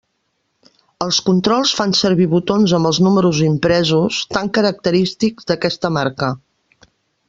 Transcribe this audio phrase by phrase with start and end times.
[1.05, 6.37] Els controls fan servir botons amb els números impresos, tan característics d'aquesta marca.